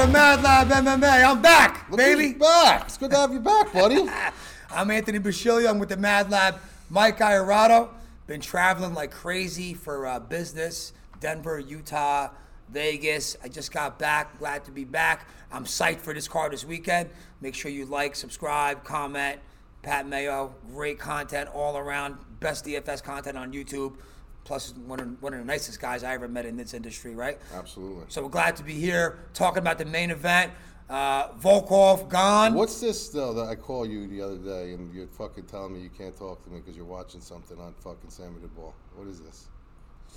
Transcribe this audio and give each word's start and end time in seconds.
to 0.00 0.06
Mad 0.06 0.42
Lab 0.42 0.68
MMA. 0.68 1.24
I'm 1.24 1.42
back, 1.42 1.86
Look 1.90 1.98
baby. 1.98 2.32
back. 2.32 2.84
It's 2.86 2.96
good 2.96 3.10
to 3.10 3.18
have 3.18 3.34
you 3.34 3.40
back, 3.40 3.70
buddy. 3.70 4.08
I'm 4.70 4.90
Anthony 4.90 5.18
Bashilio. 5.18 5.68
I'm 5.68 5.78
with 5.78 5.90
the 5.90 5.98
Mad 5.98 6.30
Lab. 6.30 6.58
Mike 6.88 7.18
Iarato. 7.18 7.90
Been 8.26 8.40
traveling 8.40 8.94
like 8.94 9.10
crazy 9.10 9.74
for 9.74 10.06
uh, 10.06 10.18
business. 10.18 10.94
Denver, 11.20 11.58
Utah, 11.58 12.30
Vegas. 12.70 13.36
I 13.44 13.48
just 13.48 13.72
got 13.72 13.98
back. 13.98 14.38
Glad 14.38 14.64
to 14.64 14.70
be 14.70 14.84
back. 14.84 15.28
I'm 15.52 15.66
psyched 15.66 16.00
for 16.00 16.14
this 16.14 16.28
card 16.28 16.52
this 16.52 16.64
weekend. 16.64 17.10
Make 17.42 17.54
sure 17.54 17.70
you 17.70 17.84
like, 17.84 18.16
subscribe, 18.16 18.82
comment. 18.84 19.38
Pat 19.82 20.08
Mayo, 20.08 20.54
great 20.72 20.98
content 20.98 21.50
all 21.52 21.76
around. 21.76 22.16
Best 22.40 22.64
DFS 22.64 23.02
content 23.02 23.36
on 23.36 23.52
YouTube. 23.52 23.96
Plus, 24.44 24.74
one 24.86 25.00
of, 25.00 25.22
one 25.22 25.32
of 25.32 25.38
the 25.38 25.44
nicest 25.44 25.80
guys 25.80 26.02
I 26.02 26.14
ever 26.14 26.26
met 26.26 26.46
in 26.46 26.56
this 26.56 26.74
industry, 26.74 27.14
right? 27.14 27.38
Absolutely. 27.54 28.04
So 28.08 28.22
we're 28.22 28.30
glad 28.30 28.56
to 28.56 28.64
be 28.64 28.74
here 28.74 29.20
talking 29.32 29.58
about 29.58 29.78
the 29.78 29.84
main 29.84 30.10
event. 30.10 30.52
Uh, 30.88 31.28
Volkov 31.34 32.08
gone. 32.08 32.54
What's 32.54 32.80
this 32.80 33.10
though 33.10 33.32
that 33.34 33.48
I 33.48 33.54
call 33.54 33.86
you 33.86 34.08
the 34.08 34.20
other 34.20 34.38
day 34.38 34.72
and 34.72 34.92
you're 34.92 35.06
fucking 35.06 35.44
telling 35.44 35.74
me 35.74 35.80
you 35.80 35.90
can't 35.90 36.16
talk 36.16 36.42
to 36.42 36.50
me 36.50 36.58
because 36.58 36.76
you're 36.76 36.84
watching 36.84 37.20
something 37.20 37.60
on 37.60 37.74
fucking 37.74 38.10
Sammy 38.10 38.40
the 38.42 38.48
Bull? 38.48 38.74
What 38.96 39.06
is 39.06 39.20
this? 39.20 39.46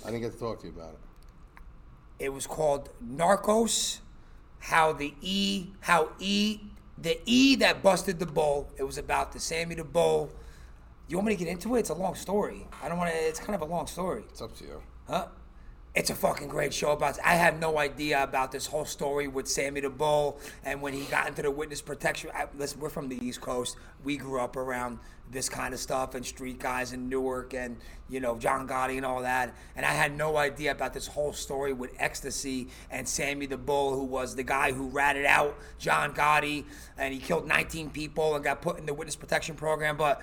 I 0.04 0.10
didn't 0.10 0.22
get 0.22 0.32
to 0.32 0.38
talk 0.38 0.60
to 0.62 0.66
you 0.66 0.72
about 0.72 0.94
it. 0.94 0.98
It 2.18 2.32
was 2.32 2.46
called 2.46 2.90
Narcos. 3.04 4.00
How 4.58 4.92
the 4.94 5.14
E, 5.20 5.66
how 5.80 6.08
E, 6.18 6.58
the 6.98 7.20
E 7.26 7.54
that 7.56 7.82
busted 7.82 8.18
the 8.18 8.26
bull. 8.26 8.70
It 8.78 8.82
was 8.82 8.98
about 8.98 9.32
the 9.32 9.38
Sammy 9.38 9.74
the 9.74 9.84
Bull. 9.84 10.32
You 11.06 11.18
want 11.18 11.28
me 11.28 11.36
to 11.36 11.44
get 11.44 11.48
into 11.48 11.76
it? 11.76 11.80
It's 11.80 11.90
a 11.90 11.94
long 11.94 12.14
story. 12.14 12.66
I 12.82 12.88
don't 12.88 12.98
want 12.98 13.10
to. 13.10 13.16
It's 13.16 13.38
kind 13.38 13.54
of 13.54 13.60
a 13.60 13.66
long 13.66 13.86
story. 13.86 14.24
It's 14.30 14.40
up 14.40 14.56
to 14.58 14.64
you. 14.64 14.82
Huh? 15.08 15.26
It's 15.94 16.10
a 16.10 16.14
fucking 16.14 16.48
great 16.48 16.74
show 16.74 16.90
about. 16.90 17.18
I 17.24 17.34
have 17.34 17.60
no 17.60 17.78
idea 17.78 18.22
about 18.22 18.50
this 18.50 18.66
whole 18.66 18.84
story 18.84 19.28
with 19.28 19.46
Sammy 19.46 19.80
the 19.80 19.90
Bull 19.90 20.40
and 20.64 20.82
when 20.82 20.92
he 20.92 21.04
got 21.04 21.28
into 21.28 21.42
the 21.42 21.52
witness 21.52 21.80
protection. 21.80 22.30
I, 22.34 22.46
listen, 22.58 22.80
we're 22.80 22.88
from 22.88 23.08
the 23.08 23.24
East 23.24 23.40
Coast. 23.40 23.76
We 24.02 24.16
grew 24.16 24.40
up 24.40 24.56
around 24.56 24.98
this 25.30 25.48
kind 25.48 25.72
of 25.72 25.80
stuff 25.80 26.14
and 26.14 26.24
street 26.24 26.58
guys 26.58 26.92
in 26.92 27.08
Newark 27.08 27.54
and 27.54 27.76
you 28.08 28.20
know 28.20 28.36
John 28.36 28.66
Gotti 28.66 28.96
and 28.96 29.06
all 29.06 29.22
that. 29.22 29.54
And 29.76 29.86
I 29.86 29.90
had 29.90 30.16
no 30.16 30.36
idea 30.36 30.72
about 30.72 30.94
this 30.94 31.06
whole 31.06 31.32
story 31.32 31.72
with 31.72 31.92
ecstasy 31.98 32.68
and 32.90 33.08
Sammy 33.08 33.46
the 33.46 33.56
Bull, 33.56 33.94
who 33.94 34.04
was 34.04 34.34
the 34.34 34.42
guy 34.42 34.72
who 34.72 34.88
ratted 34.88 35.26
out 35.26 35.56
John 35.78 36.12
Gotti 36.12 36.64
and 36.98 37.14
he 37.14 37.20
killed 37.20 37.46
19 37.46 37.90
people 37.90 38.34
and 38.34 38.42
got 38.42 38.62
put 38.62 38.78
in 38.78 38.86
the 38.86 38.94
witness 38.94 39.16
protection 39.16 39.54
program. 39.54 39.96
But 39.96 40.22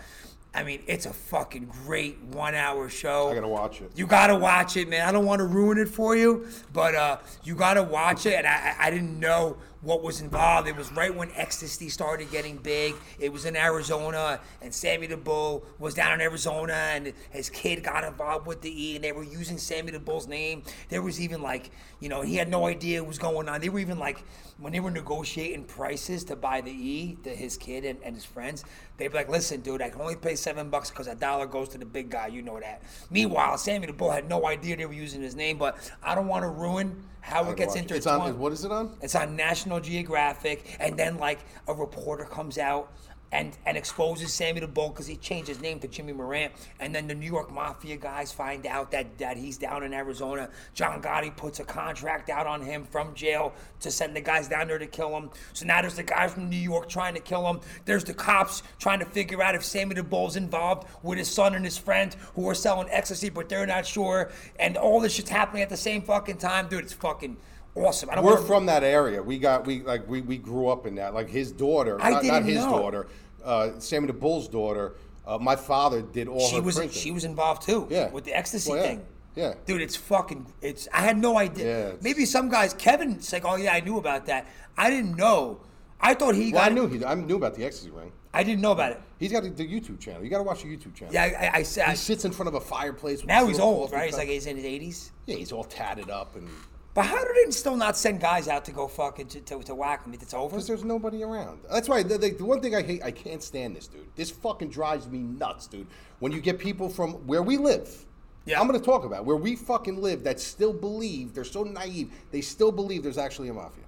I 0.53 0.63
mean, 0.63 0.81
it's 0.85 1.05
a 1.05 1.13
fucking 1.13 1.71
great 1.85 2.19
one-hour 2.23 2.89
show. 2.89 3.29
I 3.29 3.35
gotta 3.35 3.47
watch 3.47 3.81
it. 3.81 3.91
You 3.95 4.05
gotta 4.05 4.35
watch 4.35 4.75
it, 4.75 4.89
man. 4.89 5.07
I 5.07 5.11
don't 5.11 5.25
want 5.25 5.39
to 5.39 5.45
ruin 5.45 5.77
it 5.77 5.87
for 5.87 6.15
you, 6.15 6.47
but 6.73 6.93
uh, 6.93 7.17
you 7.43 7.55
gotta 7.55 7.83
watch 7.83 8.25
it. 8.25 8.33
And 8.35 8.47
I 8.47 8.75
I 8.77 8.91
didn't 8.91 9.17
know 9.17 9.57
what 9.81 10.03
was 10.03 10.21
involved. 10.21 10.67
It 10.67 10.75
was 10.75 10.91
right 10.91 11.13
when 11.13 11.31
ecstasy 11.35 11.89
started 11.89 12.31
getting 12.31 12.57
big. 12.57 12.95
It 13.19 13.33
was 13.33 13.45
in 13.45 13.55
Arizona, 13.55 14.39
and 14.61 14.73
Sammy 14.73 15.07
the 15.07 15.17
Bull 15.17 15.65
was 15.79 15.93
down 15.93 16.13
in 16.13 16.21
Arizona, 16.21 16.73
and 16.73 17.13
his 17.31 17.49
kid 17.49 17.83
got 17.83 18.03
involved 18.03 18.45
with 18.45 18.61
the 18.61 18.69
E, 18.69 18.95
and 18.95 19.03
they 19.03 19.11
were 19.11 19.23
using 19.23 19.57
Sammy 19.57 19.91
the 19.91 19.99
Bull's 19.99 20.27
name. 20.27 20.63
There 20.89 21.01
was 21.01 21.19
even 21.19 21.41
like, 21.41 21.71
you 21.99 22.09
know, 22.09 22.21
he 22.21 22.35
had 22.35 22.49
no 22.49 22.67
idea 22.67 23.01
what 23.01 23.07
was 23.07 23.19
going 23.19 23.49
on. 23.49 23.61
They 23.61 23.69
were 23.69 23.79
even 23.79 23.99
like, 23.99 24.23
when 24.59 24.73
they 24.73 24.79
were 24.79 24.91
negotiating 24.91 25.63
prices 25.63 26.23
to 26.25 26.35
buy 26.35 26.61
the 26.61 26.71
E, 26.71 27.17
to 27.23 27.29
his 27.29 27.57
kid 27.57 27.83
and, 27.83 27.97
and 28.03 28.15
his 28.15 28.25
friends, 28.25 28.63
they'd 28.97 29.07
be 29.07 29.15
like, 29.15 29.29
listen, 29.29 29.61
dude, 29.61 29.81
I 29.81 29.89
can 29.89 30.01
only 30.01 30.15
pay 30.15 30.35
seven 30.35 30.69
bucks 30.69 30.91
because 30.91 31.07
a 31.07 31.15
dollar 31.15 31.47
goes 31.47 31.69
to 31.69 31.79
the 31.79 31.85
big 31.85 32.11
guy. 32.11 32.27
You 32.27 32.43
know 32.43 32.59
that. 32.59 32.83
Meanwhile, 33.09 33.57
Sammy 33.57 33.87
the 33.87 33.93
Bull 33.93 34.11
had 34.11 34.29
no 34.29 34.45
idea 34.45 34.77
they 34.77 34.85
were 34.85 34.93
using 34.93 35.21
his 35.21 35.35
name, 35.35 35.57
but 35.57 35.91
I 36.03 36.13
don't 36.13 36.27
want 36.27 36.43
to 36.43 36.49
ruin 36.49 37.03
how 37.21 37.49
it 37.49 37.57
gets 37.57 37.75
Watch 37.75 37.83
into 37.83 37.95
It's 37.95 38.07
on. 38.07 38.37
What 38.37 38.51
is 38.51 38.65
it 38.65 38.71
on? 38.71 38.91
it's 39.01 39.15
on 39.15 39.35
National 39.35 39.79
Geographic, 39.79 40.77
and 40.79 40.97
then 40.97 41.17
like 41.17 41.39
a 41.67 41.73
reporter 41.73 42.25
comes 42.25 42.57
out 42.57 42.91
and 43.31 43.57
and 43.65 43.77
exposes 43.77 44.33
Sammy 44.33 44.59
the 44.59 44.67
Bull 44.67 44.89
because 44.89 45.07
he 45.07 45.15
changed 45.15 45.47
his 45.47 45.61
name 45.61 45.79
to 45.79 45.87
Jimmy 45.87 46.13
Morant, 46.13 46.53
and 46.79 46.93
then 46.93 47.07
the 47.07 47.15
New 47.15 47.25
York 47.25 47.51
Mafia 47.51 47.97
guys 47.97 48.31
find 48.31 48.65
out 48.65 48.91
that 48.91 49.17
that 49.17 49.37
he's 49.37 49.57
down 49.57 49.83
in 49.83 49.93
Arizona. 49.93 50.49
John 50.73 51.01
Gotti 51.01 51.35
puts 51.35 51.59
a 51.59 51.63
contract 51.63 52.29
out 52.29 52.47
on 52.47 52.61
him 52.61 52.83
from 52.83 53.13
jail 53.13 53.53
to 53.79 53.91
send 53.91 54.15
the 54.15 54.21
guys 54.21 54.47
down 54.47 54.67
there 54.67 54.77
to 54.77 54.87
kill 54.87 55.15
him. 55.15 55.29
So 55.53 55.65
now 55.65 55.81
there's 55.81 55.95
the 55.95 56.03
guys 56.03 56.33
from 56.33 56.49
New 56.49 56.57
York 56.57 56.89
trying 56.89 57.13
to 57.13 57.19
kill 57.19 57.47
him. 57.47 57.61
There's 57.85 58.03
the 58.03 58.13
cops 58.13 58.63
trying 58.79 58.99
to 58.99 59.05
figure 59.05 59.41
out 59.41 59.55
if 59.55 59.63
Sammy 59.63 59.95
the 59.95 60.03
Bull's 60.03 60.35
involved 60.35 60.87
with 61.03 61.17
his 61.17 61.29
son 61.29 61.55
and 61.55 61.65
his 61.65 61.77
friend 61.77 62.15
who 62.35 62.47
are 62.49 62.55
selling 62.55 62.87
ecstasy, 62.89 63.29
but 63.29 63.49
they're 63.49 63.65
not 63.65 63.85
sure. 63.85 64.31
And 64.59 64.77
all 64.77 64.99
this 64.99 65.13
shit's 65.13 65.29
happening 65.29 65.63
at 65.63 65.69
the 65.69 65.77
same 65.77 66.01
fucking 66.01 66.37
time, 66.37 66.67
dude. 66.67 66.83
It's 66.83 66.93
fucking 66.93 67.37
awesome. 67.75 68.09
I 68.09 68.15
don't 68.15 68.25
We're 68.25 68.33
wanna- 68.35 68.45
from 68.45 68.65
that 68.67 68.83
area. 68.83 69.21
We 69.21 69.37
got 69.39 69.65
we 69.65 69.81
like 69.81 70.07
we, 70.07 70.21
we 70.21 70.37
grew 70.37 70.67
up 70.67 70.85
in 70.85 70.95
that. 70.95 71.13
Like 71.13 71.29
his 71.29 71.51
daughter, 71.51 71.99
I 72.01 72.11
not, 72.11 72.13
not 72.15 72.21
didn't 72.23 72.45
his 72.45 72.57
know. 72.65 72.79
daughter, 72.79 73.07
uh, 73.43 73.69
Sammy 73.79 74.07
the 74.07 74.13
Bull's 74.13 74.47
daughter. 74.47 74.93
Uh, 75.25 75.37
my 75.37 75.55
father 75.55 76.01
did 76.01 76.27
all 76.27 76.39
she 76.47 76.55
her 76.55 76.61
was 76.61 76.75
printing. 76.77 76.97
she 76.99 77.11
was 77.11 77.23
involved 77.23 77.61
too. 77.61 77.87
Yeah. 77.89 78.09
With 78.09 78.23
the 78.25 78.33
ecstasy 78.35 78.69
Well, 78.71 78.79
yeah. 78.81 78.87
thing. 78.87 79.05
Yeah. 79.35 79.53
Dude, 79.65 79.81
it's 79.81 79.95
fucking 79.95 80.45
it's 80.61 80.87
I 80.93 81.01
had 81.01 81.17
no 81.17 81.37
idea. 81.37 81.89
Yeah, 81.89 81.95
Maybe 82.01 82.25
some 82.25 82.49
guys 82.49 82.73
Kevin's 82.73 83.31
like, 83.31 83.45
Oh 83.45 83.55
yeah, 83.55 83.73
I 83.73 83.79
knew 83.79 83.97
about 83.97 84.25
that. 84.25 84.47
I 84.77 84.89
didn't 84.89 85.15
know. 85.15 85.61
I 86.01 86.15
thought 86.15 86.33
he 86.35 86.51
well, 86.51 86.63
got 86.63 86.71
I 86.71 86.73
knew 86.73 86.87
he. 86.87 87.05
I 87.05 87.13
knew 87.13 87.35
about 87.35 87.53
the 87.53 87.63
ecstasy 87.63 87.91
ring. 87.91 88.11
I 88.33 88.43
didn't 88.43 88.61
know 88.61 88.71
about 88.71 88.93
it. 88.93 89.01
He's 89.19 89.31
got 89.31 89.43
the, 89.43 89.49
the 89.51 89.67
YouTube 89.67 89.99
channel. 89.99 90.23
You 90.23 90.29
got 90.29 90.37
to 90.37 90.43
watch 90.43 90.63
the 90.63 90.69
YouTube 90.75 90.95
channel. 90.95 91.13
Yeah, 91.13 91.51
I, 91.53 91.57
I, 91.59 91.89
He 91.91 91.95
sits 91.97 92.25
in 92.25 92.31
front 92.31 92.47
of 92.47 92.55
a 92.55 92.61
fireplace. 92.61 93.19
With 93.19 93.27
now 93.27 93.45
he's 93.45 93.59
old, 93.59 93.91
right? 93.91 94.05
He's 94.07 94.17
like 94.17 94.27
he's 94.29 94.47
in 94.47 94.55
his 94.55 94.65
eighties. 94.65 95.11
yeah, 95.27 95.35
he's 95.35 95.51
all 95.51 95.63
tatted 95.65 96.09
up, 96.09 96.35
and 96.35 96.47
But 96.93 97.03
how 97.05 97.23
do 97.23 97.29
they 97.45 97.49
still 97.51 97.77
not 97.77 97.95
send 97.95 98.19
guys 98.19 98.47
out 98.49 98.65
to 98.65 98.71
go 98.73 98.87
fucking 98.87 99.27
to, 99.27 99.39
to, 99.41 99.63
to 99.63 99.75
whack 99.75 100.05
him? 100.05 100.13
If 100.13 100.21
it's 100.21 100.33
over. 100.33 100.49
because 100.49 100.67
there's 100.67 100.83
nobody 100.83 101.23
around. 101.23 101.61
That's 101.71 101.87
why 101.87 102.03
the, 102.03 102.17
the, 102.17 102.31
the 102.31 102.43
one 102.45 102.59
thing 102.61 102.75
I 102.75 102.81
hate, 102.81 103.01
I 103.03 103.11
can't 103.11 103.41
stand 103.41 103.75
this, 103.77 103.87
dude. 103.87 104.07
This 104.15 104.29
fucking 104.29 104.69
drives 104.71 105.07
me 105.07 105.19
nuts, 105.19 105.67
dude. 105.67 105.87
When 106.19 106.31
you 106.33 106.41
get 106.41 106.59
people 106.59 106.89
from 106.89 107.13
where 107.27 107.43
we 107.43 107.57
live. 107.57 108.05
Yeah. 108.45 108.59
I'm 108.59 108.67
going 108.67 108.77
to 108.79 108.85
talk 108.85 109.05
about 109.05 109.23
where 109.23 109.37
we 109.37 109.55
fucking 109.55 110.01
live 110.01 110.23
that 110.25 110.39
still 110.39 110.73
believe 110.73 111.33
they're 111.33 111.43
so 111.45 111.63
naive. 111.63 112.11
They 112.31 112.41
still 112.41 112.71
believe 112.71 113.03
there's 113.03 113.17
actually 113.19 113.49
a 113.49 113.53
mafia. 113.53 113.83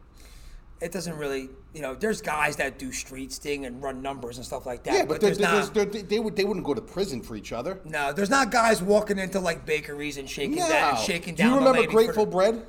It 0.79 0.91
doesn't 0.91 1.17
really, 1.17 1.49
you 1.73 1.81
know. 1.81 1.95
There's 1.95 2.21
guys 2.21 2.57
that 2.57 2.77
do 2.77 2.91
street 2.91 3.31
sting 3.31 3.65
and 3.65 3.81
run 3.81 4.01
numbers 4.01 4.37
and 4.37 4.45
stuff 4.45 4.65
like 4.65 4.83
that. 4.83 4.93
Yeah, 4.93 5.05
but, 5.05 5.21
there's 5.21 5.37
there's, 5.37 5.51
not. 5.69 5.73
there's, 5.73 5.87
there- 5.93 6.03
they 6.03 6.19
would 6.19 6.35
they 6.35 6.43
wouldn't 6.43 6.65
go 6.65 6.73
to 6.73 6.81
prison 6.81 7.21
for 7.21 7.35
each 7.37 7.53
other. 7.53 7.79
no, 7.85 8.11
there's 8.11 8.29
not 8.29 8.51
guys 8.51 8.81
walking 8.83 9.17
into 9.17 9.39
like 9.39 9.65
bakeries 9.65 10.17
and 10.17 10.29
shaking 10.29 10.57
No. 10.57 10.67
down, 10.67 10.97
shaking 10.97 11.35
Do 11.35 11.43
down. 11.43 11.53
you 11.53 11.59
the 11.61 11.65
remember 11.67 11.83
for 11.89 11.91
Grateful 11.91 12.25
the- 12.25 12.31
Bread? 12.31 12.65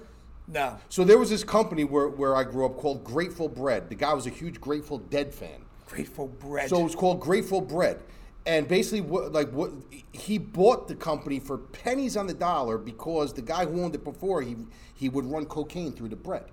No. 0.47 0.79
So 0.89 1.05
there 1.05 1.19
was 1.19 1.31
this 1.31 1.45
company 1.45 1.85
where, 1.85 2.09
where 2.09 2.37
I 2.37 2.45
grew 2.45 2.67
up 2.67 2.77
called 2.77 3.03
Grateful 3.05 3.49
Bread. 3.49 3.89
The 3.89 3.95
guy 3.95 4.13
was 4.13 4.27
a 4.27 4.31
huge 4.31 4.61
Grateful 4.61 4.99
Dead 4.99 5.33
fan. 5.35 5.65
Grateful 5.87 6.29
bread. 6.29 6.69
So 6.69 6.81
it 6.81 6.85
was 6.85 6.95
called 6.95 7.21
Grateful 7.21 7.61
Bread. 7.61 8.01
And 8.47 8.69
basically, 8.69 9.01
what, 9.01 9.33
like 9.33 9.51
what 9.53 9.71
he 10.13 10.37
bought 10.37 10.87
the 10.87 10.95
company 10.95 11.41
for 11.41 11.57
pennies 11.57 12.15
on 12.17 12.27
the 12.27 12.35
dollar 12.35 12.77
because 12.77 13.33
the 13.33 13.41
guy 13.41 13.65
who 13.65 13.83
owned 13.83 13.95
it 13.95 14.05
before 14.05 14.43
he 14.43 14.57
he 14.95 15.09
would 15.09 15.25
run 15.25 15.47
cocaine 15.47 15.93
through 15.93 16.11
the 16.11 16.17
bread. 16.17 16.45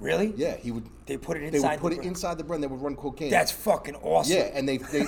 really? 0.00 0.32
Yeah, 0.36 0.56
he 0.56 0.70
would. 0.70 0.86
They 1.04 1.18
put 1.18 1.36
it 1.36 1.42
inside. 1.42 1.52
They 1.52 1.68
would 1.68 1.80
put 1.80 1.88
the 1.90 1.94
it 1.96 1.96
bread. 1.98 2.06
inside 2.06 2.38
the 2.38 2.44
bread. 2.44 2.56
and 2.56 2.64
They 2.64 2.68
would 2.68 2.80
run 2.80 2.96
cocaine. 2.96 3.30
That's 3.30 3.52
fucking 3.52 3.96
awesome. 3.96 4.36
yeah, 4.38 4.44
and 4.54 4.66
they, 4.66 4.78
they, 4.78 5.04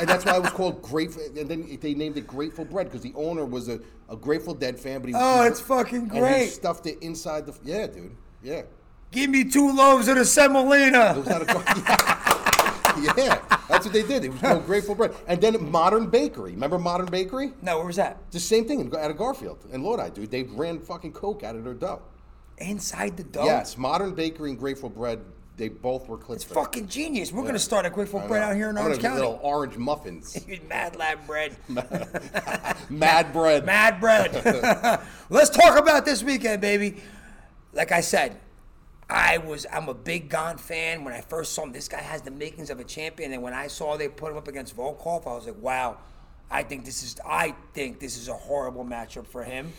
and 0.00 0.08
that's 0.08 0.24
why 0.24 0.36
it 0.36 0.42
was 0.42 0.50
called 0.52 0.82
Grateful. 0.82 1.22
And 1.36 1.48
then 1.48 1.78
they 1.80 1.94
named 1.94 2.16
it 2.16 2.26
Grateful 2.26 2.64
Bread 2.64 2.86
because 2.86 3.02
the 3.02 3.12
owner 3.14 3.44
was 3.44 3.68
a, 3.68 3.80
a 4.08 4.16
Grateful 4.16 4.54
Dead 4.54 4.78
fan. 4.78 5.00
But 5.00 5.08
he 5.08 5.14
Oh, 5.16 5.42
it's 5.42 5.60
fucking 5.60 6.02
And 6.02 6.12
he 6.12 6.18
great. 6.20 6.48
stuffed 6.50 6.86
it 6.86 6.98
inside 7.02 7.46
the. 7.46 7.54
Yeah, 7.64 7.86
dude. 7.86 8.16
Yeah. 8.42 8.62
Give 9.10 9.30
me 9.30 9.44
two 9.44 9.72
loaves 9.72 10.08
of 10.08 10.16
the 10.16 10.24
semolina. 10.24 11.12
It 11.12 11.18
was 11.18 11.26
not 11.28 11.42
a, 11.42 12.24
yeah, 13.16 13.40
that's 13.68 13.84
what 13.84 13.92
they 13.92 14.02
did. 14.02 14.24
It 14.24 14.30
was 14.32 14.40
called 14.40 14.66
Grateful 14.66 14.94
Bread. 14.94 15.14
And 15.26 15.40
then 15.40 15.70
Modern 15.70 16.08
Bakery. 16.10 16.52
Remember 16.52 16.78
Modern 16.78 17.06
Bakery? 17.06 17.52
No, 17.62 17.76
where 17.78 17.86
was 17.86 17.96
that? 17.96 18.18
The 18.32 18.40
same 18.40 18.66
thing 18.66 18.80
out 18.96 19.10
of 19.10 19.16
Garfield 19.16 19.64
and 19.72 19.82
Lodi, 19.84 20.10
dude. 20.10 20.30
They 20.30 20.42
ran 20.44 20.80
fucking 20.80 21.12
coke 21.12 21.42
out 21.44 21.54
of 21.56 21.64
their 21.64 21.74
dough. 21.74 22.02
Inside 22.58 23.16
the 23.16 23.24
dough. 23.24 23.44
Yes, 23.44 23.76
Modern 23.76 24.14
Bakery 24.14 24.50
and 24.50 24.58
Grateful 24.58 24.88
Bread. 24.88 25.20
They 25.56 25.68
both 25.68 26.08
were 26.08 26.18
clipped. 26.18 26.42
It's 26.42 26.52
fucking 26.52 26.88
genius. 26.88 27.30
We're 27.30 27.44
gonna 27.44 27.60
start 27.60 27.86
a 27.86 27.90
quick 27.90 28.12
I 28.12 28.26
Bread 28.26 28.42
out 28.42 28.56
here 28.56 28.70
in 28.70 28.76
I'm 28.76 28.86
Orange 28.86 29.00
County. 29.00 29.20
Little 29.20 29.38
orange 29.40 29.76
muffins. 29.76 30.44
Mad 30.68 30.96
Lab 30.96 31.24
bread. 31.26 31.56
Mad 32.88 33.32
bread. 33.32 33.64
Mad 33.64 34.00
bread. 34.00 35.00
Let's 35.30 35.50
talk 35.50 35.78
about 35.78 36.04
this 36.04 36.24
weekend, 36.24 36.60
baby. 36.60 36.96
Like 37.72 37.92
I 37.92 38.00
said, 38.00 38.40
I 39.08 39.38
was 39.38 39.64
I'm 39.72 39.88
a 39.88 39.94
big 39.94 40.28
Gane 40.28 40.56
fan. 40.56 41.04
When 41.04 41.14
I 41.14 41.20
first 41.20 41.52
saw 41.52 41.62
him, 41.62 41.72
this 41.72 41.86
guy 41.86 42.00
has 42.00 42.22
the 42.22 42.32
makings 42.32 42.70
of 42.70 42.80
a 42.80 42.84
champion. 42.84 43.32
And 43.32 43.40
when 43.40 43.54
I 43.54 43.68
saw 43.68 43.96
they 43.96 44.08
put 44.08 44.32
him 44.32 44.38
up 44.38 44.48
against 44.48 44.76
Volkov, 44.76 45.26
I 45.28 45.34
was 45.34 45.46
like, 45.46 45.60
wow. 45.60 45.98
I 46.50 46.62
think 46.64 46.84
this 46.84 47.02
is 47.04 47.16
I 47.24 47.54
think 47.72 48.00
this 48.00 48.16
is 48.16 48.26
a 48.28 48.34
horrible 48.34 48.84
matchup 48.84 49.28
for 49.28 49.44
him. 49.44 49.72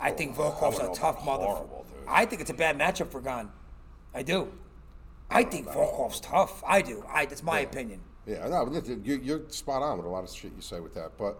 I 0.00 0.12
think 0.12 0.38
oh, 0.38 0.52
Volkov's 0.52 0.78
a 0.78 0.94
tough 0.98 1.20
about 1.22 1.40
mother. 1.40 1.64
I 2.06 2.26
think 2.26 2.40
it's 2.40 2.50
a 2.50 2.54
bad 2.54 2.78
matchup 2.78 3.10
for 3.10 3.20
Gane. 3.20 3.48
I 4.14 4.22
do. 4.22 4.52
I 5.30 5.42
think 5.44 5.66
Volkov's 5.68 6.20
tough. 6.20 6.62
I 6.66 6.82
do. 6.82 7.04
I 7.08 7.26
that's 7.26 7.42
my 7.42 7.60
opinion. 7.60 8.00
Yeah, 8.26 8.46
no, 8.48 8.64
listen, 8.64 9.02
you- 9.04 9.20
you're 9.22 9.42
spot 9.48 9.82
on 9.82 9.98
with 9.98 10.06
a 10.06 10.08
lot 10.10 10.24
of 10.24 10.30
shit 10.30 10.52
you 10.54 10.62
say 10.62 10.80
with 10.80 10.94
that. 10.94 11.12
But 11.18 11.38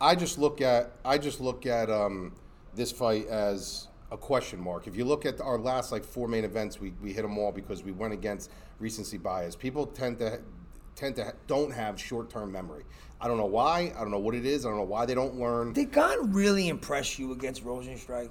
I 0.00 0.14
just 0.14 0.38
look 0.38 0.60
at 0.60 0.92
I 1.04 1.18
just 1.18 1.40
look 1.40 1.66
at 1.66 1.90
um, 1.90 2.32
this 2.74 2.92
fight 2.92 3.26
as 3.26 3.88
a 4.12 4.16
question 4.16 4.60
mark. 4.60 4.86
If 4.86 4.96
you 4.96 5.04
look 5.04 5.24
at 5.26 5.40
our 5.40 5.58
last 5.58 5.92
like 5.92 6.04
four 6.04 6.26
main 6.28 6.44
events, 6.44 6.80
we, 6.80 6.92
we 7.02 7.12
hit 7.12 7.22
them 7.22 7.38
all 7.38 7.52
because 7.52 7.82
we 7.84 7.92
went 7.92 8.12
against 8.12 8.50
recency 8.78 9.18
bias. 9.18 9.54
People 9.54 9.86
tend 9.86 10.18
to 10.18 10.40
tend 10.96 11.16
to 11.16 11.32
don't 11.46 11.72
have 11.72 12.00
short 12.00 12.30
term 12.30 12.50
memory. 12.50 12.84
I 13.20 13.28
don't 13.28 13.36
know 13.36 13.46
why. 13.46 13.92
I 13.96 14.00
don't 14.00 14.10
know 14.10 14.18
what 14.18 14.34
it 14.34 14.46
is. 14.46 14.64
I 14.64 14.70
don't 14.70 14.78
know 14.78 14.84
why 14.84 15.06
they 15.06 15.14
don't 15.14 15.36
learn. 15.36 15.72
Did 15.72 15.92
Gane 15.92 16.32
really 16.32 16.68
impress 16.68 17.18
you 17.18 17.32
against 17.32 17.64
Rozenstruik? 17.64 18.30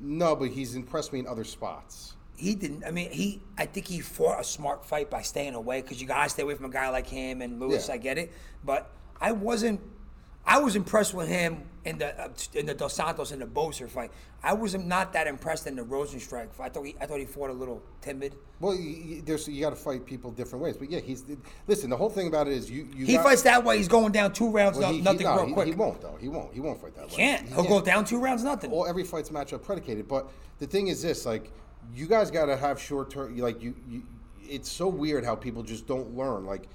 No, 0.00 0.34
but 0.36 0.50
he's 0.50 0.74
impressed 0.74 1.12
me 1.12 1.20
in 1.20 1.26
other 1.26 1.44
spots. 1.44 2.14
He 2.36 2.54
didn't. 2.54 2.84
I 2.84 2.90
mean, 2.90 3.10
he. 3.10 3.40
I 3.56 3.66
think 3.66 3.86
he 3.86 4.00
fought 4.00 4.40
a 4.40 4.44
smart 4.44 4.84
fight 4.84 5.08
by 5.10 5.22
staying 5.22 5.54
away 5.54 5.82
because 5.82 6.00
you 6.00 6.08
gotta 6.08 6.28
stay 6.28 6.42
away 6.42 6.54
from 6.54 6.66
a 6.66 6.70
guy 6.70 6.88
like 6.88 7.06
him 7.06 7.42
and 7.42 7.60
Lewis. 7.60 7.88
Yeah. 7.88 7.94
I 7.94 7.96
get 7.98 8.18
it, 8.18 8.32
but 8.64 8.90
I 9.20 9.32
wasn't. 9.32 9.80
I 10.46 10.58
was 10.58 10.76
impressed 10.76 11.14
with 11.14 11.26
him 11.28 11.62
in 11.86 11.96
the 11.98 12.20
uh, 12.20 12.28
in 12.54 12.66
the 12.66 12.74
Dos 12.74 12.92
Santos 12.94 13.30
and 13.30 13.40
the 13.40 13.46
Boser 13.46 13.88
fight. 13.88 14.10
I 14.42 14.52
was 14.52 14.74
not 14.74 15.14
that 15.14 15.26
impressed 15.26 15.66
in 15.66 15.74
the 15.74 15.82
Rozenstruik 15.82 16.52
fight. 16.52 16.66
I 16.66 16.68
thought 16.68 16.84
he. 16.84 16.96
I 17.00 17.06
thought 17.06 17.18
he 17.18 17.24
fought 17.24 17.48
a 17.48 17.54
little 17.54 17.82
timid. 18.02 18.34
Well, 18.60 18.74
you, 18.74 19.22
there's 19.22 19.48
you 19.48 19.60
got 19.62 19.70
to 19.70 19.76
fight 19.76 20.04
people 20.04 20.30
different 20.32 20.62
ways. 20.62 20.76
But 20.76 20.90
yeah, 20.90 21.00
he's 21.00 21.24
listen. 21.66 21.88
The 21.88 21.96
whole 21.96 22.10
thing 22.10 22.26
about 22.28 22.46
it 22.46 22.52
is 22.52 22.70
you. 22.70 22.86
you 22.94 23.06
He 23.06 23.14
got- 23.14 23.24
fights 23.24 23.42
that 23.42 23.64
way. 23.64 23.78
He's 23.78 23.88
going 23.88 24.12
down 24.12 24.32
two 24.34 24.50
rounds, 24.50 24.76
well, 24.76 24.90
he- 24.90 24.96
he- 24.98 25.02
nothing 25.02 25.22
no, 25.22 25.36
real 25.36 25.46
he, 25.46 25.52
quick. 25.54 25.66
He 25.68 25.74
won't 25.74 26.00
though. 26.02 26.18
He 26.20 26.28
won't. 26.28 26.52
He 26.52 26.60
won't 26.60 26.78
fight 26.80 26.94
that 26.96 27.08
way. 27.08 27.14
can't. 27.16 27.48
He 27.48 27.54
He'll 27.54 27.64
go 27.64 27.80
down 27.80 28.04
two 28.04 28.18
rounds, 28.20 28.42
nothing. 28.44 28.70
All 28.70 28.86
every 28.86 29.04
fight's 29.04 29.30
matchup 29.30 29.62
predicated. 29.62 30.08
But 30.08 30.28
the 30.58 30.66
thing 30.66 30.88
is 30.88 31.00
this: 31.00 31.24
like, 31.24 31.50
you 31.94 32.06
guys 32.06 32.30
got 32.30 32.46
to 32.46 32.56
have 32.56 32.80
short 32.80 33.10
term. 33.10 33.36
Like, 33.36 33.62
you, 33.62 33.74
you, 33.88 34.02
it's 34.42 34.70
so 34.70 34.88
weird 34.88 35.24
how 35.24 35.34
people 35.34 35.62
just 35.62 35.86
don't 35.86 36.16
learn. 36.16 36.46
Like, 36.46 36.68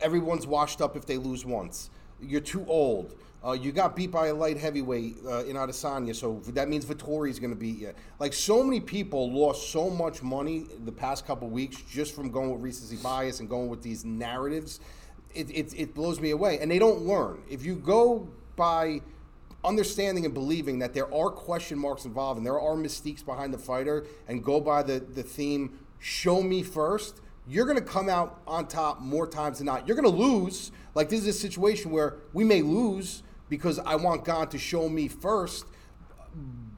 everyone's 0.00 0.46
washed 0.46 0.80
up 0.80 0.96
if 0.96 1.06
they 1.06 1.16
lose 1.16 1.44
once. 1.44 1.90
You're 2.20 2.40
too 2.40 2.64
old. 2.66 3.14
Uh, 3.44 3.52
you 3.52 3.72
got 3.72 3.94
beat 3.94 4.10
by 4.10 4.28
a 4.28 4.34
light 4.34 4.56
heavyweight 4.56 5.16
uh, 5.26 5.44
in 5.44 5.56
Adesanya, 5.56 6.16
so 6.16 6.40
that 6.46 6.66
means 6.66 6.86
Vettori's 6.86 7.38
going 7.38 7.50
to 7.50 7.56
beat 7.56 7.78
you. 7.78 7.92
Like 8.18 8.32
so 8.32 8.62
many 8.62 8.80
people 8.80 9.30
lost 9.30 9.70
so 9.70 9.90
much 9.90 10.22
money 10.22 10.64
the 10.86 10.92
past 10.92 11.26
couple 11.26 11.48
weeks 11.50 11.76
just 11.90 12.14
from 12.14 12.30
going 12.30 12.50
with 12.50 12.62
recency 12.62 12.96
bias 12.96 13.40
and 13.40 13.48
going 13.48 13.68
with 13.68 13.82
these 13.82 14.02
narratives. 14.02 14.80
It, 15.34 15.50
it, 15.50 15.74
it 15.76 15.94
blows 15.94 16.20
me 16.20 16.30
away, 16.30 16.58
and 16.60 16.70
they 16.70 16.78
don't 16.78 17.02
learn. 17.02 17.42
If 17.50 17.66
you 17.66 17.74
go 17.74 18.28
by 18.56 19.02
understanding 19.64 20.24
and 20.24 20.34
believing 20.34 20.78
that 20.80 20.94
there 20.94 21.12
are 21.12 21.30
question 21.30 21.78
marks 21.78 22.04
involved 22.04 22.38
and 22.38 22.46
there 22.46 22.60
are 22.60 22.74
mystiques 22.74 23.24
behind 23.24 23.52
the 23.52 23.58
fighter, 23.58 24.06
and 24.28 24.44
go 24.44 24.60
by 24.60 24.82
the 24.82 25.00
the 25.00 25.22
theme 25.22 25.78
"show 25.98 26.42
me 26.42 26.62
first, 26.62 27.20
you're 27.48 27.66
going 27.66 27.78
to 27.78 27.84
come 27.84 28.08
out 28.08 28.40
on 28.46 28.66
top 28.66 29.00
more 29.00 29.26
times 29.26 29.58
than 29.58 29.66
not. 29.66 29.86
You're 29.86 29.96
going 29.96 30.10
to 30.10 30.22
lose. 30.22 30.70
Like 30.94 31.08
this 31.08 31.20
is 31.20 31.26
a 31.26 31.32
situation 31.32 31.90
where 31.90 32.16
we 32.32 32.44
may 32.44 32.62
lose 32.62 33.22
because 33.48 33.78
I 33.80 33.96
want 33.96 34.24
Gane 34.24 34.46
to 34.48 34.58
show 34.58 34.88
me 34.88 35.08
first, 35.08 35.66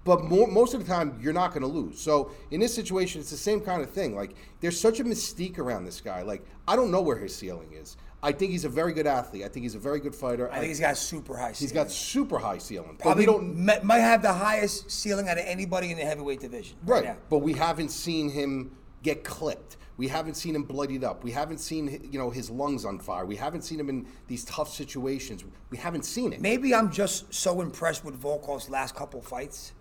but 0.05 0.25
more, 0.25 0.47
most 0.49 0.75
of 0.75 0.81
the 0.81 0.87
time 0.87 1.19
you're 1.21 1.33
not 1.33 1.51
going 1.51 1.63
to 1.63 1.69
lose. 1.69 2.01
So 2.01 2.31
in 2.51 2.61
this 2.61 2.75
situation, 2.75 3.21
it's 3.21 3.31
the 3.31 3.37
same 3.37 3.61
kind 3.61 3.83
of 3.83 3.91
thing. 3.91 4.15
Like 4.17 4.35
there's 4.61 4.79
such 4.81 5.01
a 5.01 5.05
mystique 5.05 5.59
around 5.59 5.85
this 5.85 6.01
guy. 6.01 6.23
Like 6.23 6.45
I 6.67 6.77
don't 6.77 6.91
know 6.91 7.03
where 7.03 7.17
his 7.17 7.35
ceiling 7.35 7.73
is. 7.73 7.97
I 8.23 8.33
think 8.33 8.51
he's 8.51 8.65
a 8.65 8.69
very 8.69 8.93
good 8.93 9.07
athlete. 9.07 9.45
I 9.45 9.49
think 9.49 9.65
he's 9.65 9.75
a 9.75 9.79
very 9.79 10.01
good 10.01 10.15
fighter. 10.15 10.51
I 10.51 10.55
think 10.59 10.69
he's 10.69 10.81
got 10.81 10.97
super 10.97 11.37
high. 11.37 11.53
he's 11.53 11.71
got 11.73 11.91
super 11.91 12.39
high 12.39 12.59
ceiling. 12.59 12.97
But 12.99 13.01
probably 13.01 13.23
we 13.23 13.27
don't 13.33 13.57
might, 13.65 13.85
might 13.85 13.99
have 13.99 14.23
the 14.23 14.33
highest 14.33 14.91
ceiling 14.91 15.29
out 15.29 15.39
of 15.39 15.45
anybody 15.47 15.91
in 15.93 15.99
the 15.99 16.05
heavyweight 16.05 16.41
division. 16.41 16.77
Right, 16.85 17.05
now. 17.05 17.17
but 17.29 17.39
we 17.39 17.53
haven't 17.53 17.91
seen 17.91 18.31
him 18.31 18.73
get 19.03 19.23
clipped. 19.23 19.77
We 19.99 20.09
haven't 20.09 20.35
seen 20.35 20.55
him 20.55 20.65
bloodied 20.65 21.05
up. 21.05 21.25
We 21.25 21.31
haven't 21.31 21.59
seen 21.59 22.09
you 22.11 22.19
know 22.19 22.31
his 22.31 22.51
lungs 22.51 22.85
on 22.85 22.99
fire. 22.99 23.25
We 23.25 23.37
haven't 23.37 23.63
seen 23.63 23.79
him 23.79 23.89
in 23.89 24.07
these 24.27 24.45
tough 24.45 24.71
situations. 24.73 25.45
We 25.71 25.77
haven't 25.79 26.05
seen 26.05 26.33
it. 26.33 26.41
Maybe 26.41 26.75
I'm 26.75 26.91
just 26.91 27.33
so 27.33 27.61
impressed 27.61 28.05
with 28.05 28.21
Volkov's 28.21 28.69
last 28.69 28.95
couple 28.95 29.21
fights. 29.23 29.73